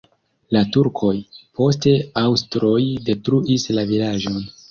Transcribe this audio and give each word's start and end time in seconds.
La 0.55 0.61
turkoj, 0.75 1.11
poste 1.59 1.93
aŭstroj 2.23 2.79
detruis 3.11 3.67
la 3.79 3.87
vilaĝon. 3.93 4.43